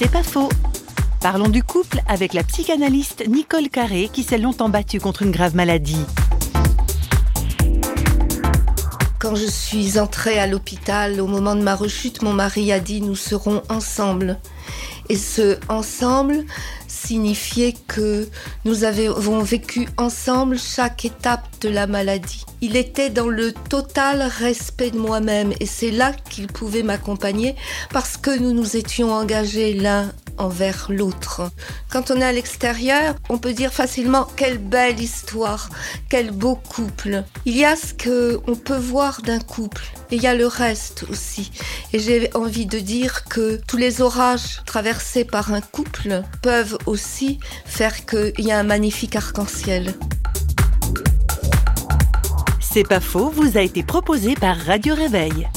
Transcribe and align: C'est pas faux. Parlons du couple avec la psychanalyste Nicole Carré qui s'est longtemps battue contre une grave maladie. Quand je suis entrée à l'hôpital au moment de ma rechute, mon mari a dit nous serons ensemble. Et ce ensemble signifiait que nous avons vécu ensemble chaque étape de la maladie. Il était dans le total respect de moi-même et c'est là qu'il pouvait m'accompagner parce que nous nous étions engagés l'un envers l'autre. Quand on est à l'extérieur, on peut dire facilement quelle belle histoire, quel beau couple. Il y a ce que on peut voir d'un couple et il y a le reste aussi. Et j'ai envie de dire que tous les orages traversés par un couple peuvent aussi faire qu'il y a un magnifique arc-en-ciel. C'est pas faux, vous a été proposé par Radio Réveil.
C'est 0.00 0.12
pas 0.12 0.22
faux. 0.22 0.48
Parlons 1.20 1.48
du 1.48 1.64
couple 1.64 2.00
avec 2.06 2.32
la 2.32 2.44
psychanalyste 2.44 3.26
Nicole 3.26 3.68
Carré 3.68 4.08
qui 4.12 4.22
s'est 4.22 4.38
longtemps 4.38 4.68
battue 4.68 5.00
contre 5.00 5.22
une 5.22 5.32
grave 5.32 5.56
maladie. 5.56 6.04
Quand 9.18 9.34
je 9.34 9.46
suis 9.46 9.98
entrée 9.98 10.38
à 10.38 10.46
l'hôpital 10.46 11.20
au 11.20 11.26
moment 11.26 11.56
de 11.56 11.62
ma 11.62 11.74
rechute, 11.74 12.22
mon 12.22 12.32
mari 12.32 12.70
a 12.70 12.78
dit 12.78 13.00
nous 13.00 13.16
serons 13.16 13.60
ensemble. 13.68 14.38
Et 15.08 15.16
ce 15.16 15.58
ensemble 15.68 16.44
signifiait 16.98 17.74
que 17.86 18.28
nous 18.64 18.84
avons 18.84 19.40
vécu 19.40 19.88
ensemble 19.96 20.58
chaque 20.58 21.04
étape 21.04 21.46
de 21.60 21.68
la 21.68 21.86
maladie. 21.86 22.44
Il 22.60 22.76
était 22.76 23.10
dans 23.10 23.28
le 23.28 23.52
total 23.52 24.22
respect 24.22 24.90
de 24.90 24.98
moi-même 24.98 25.52
et 25.60 25.66
c'est 25.66 25.90
là 25.90 26.12
qu'il 26.30 26.48
pouvait 26.48 26.82
m'accompagner 26.82 27.54
parce 27.92 28.16
que 28.16 28.36
nous 28.38 28.52
nous 28.52 28.76
étions 28.76 29.12
engagés 29.12 29.74
l'un 29.74 30.12
envers 30.38 30.86
l'autre. 30.88 31.50
Quand 31.90 32.10
on 32.10 32.20
est 32.20 32.24
à 32.24 32.32
l'extérieur, 32.32 33.14
on 33.28 33.38
peut 33.38 33.52
dire 33.52 33.72
facilement 33.72 34.26
quelle 34.36 34.58
belle 34.58 35.00
histoire, 35.00 35.68
quel 36.08 36.30
beau 36.30 36.56
couple. 36.56 37.24
Il 37.44 37.56
y 37.56 37.64
a 37.64 37.76
ce 37.76 37.94
que 37.94 38.40
on 38.46 38.54
peut 38.54 38.76
voir 38.76 39.22
d'un 39.22 39.40
couple 39.40 39.84
et 40.10 40.16
il 40.16 40.22
y 40.22 40.26
a 40.26 40.34
le 40.34 40.46
reste 40.46 41.04
aussi. 41.10 41.50
Et 41.92 41.98
j'ai 41.98 42.30
envie 42.34 42.66
de 42.66 42.78
dire 42.78 43.24
que 43.24 43.60
tous 43.66 43.76
les 43.76 44.00
orages 44.00 44.62
traversés 44.66 45.24
par 45.24 45.52
un 45.52 45.60
couple 45.60 46.22
peuvent 46.42 46.78
aussi 46.86 47.38
faire 47.64 48.06
qu'il 48.06 48.32
y 48.38 48.52
a 48.52 48.58
un 48.58 48.64
magnifique 48.64 49.16
arc-en-ciel. 49.16 49.94
C'est 52.60 52.86
pas 52.86 53.00
faux, 53.00 53.30
vous 53.30 53.56
a 53.56 53.62
été 53.62 53.82
proposé 53.82 54.34
par 54.34 54.56
Radio 54.56 54.94
Réveil. 54.94 55.48